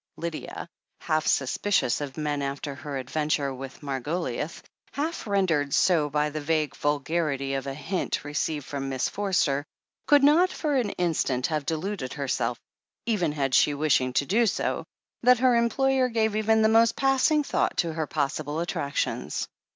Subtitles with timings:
[0.17, 0.67] Lydia,
[1.01, 6.73] half suspicious of men after her adventure with Margoliouth, half rendered so by the vague
[6.75, 9.63] vul garity of a hint received from Miss Forster,
[10.07, 12.59] could not for an instant have deluded herself,
[13.05, 14.85] even had she wished to do so,
[15.21, 19.47] that her employer gave even the most passing thought to her possible attractions.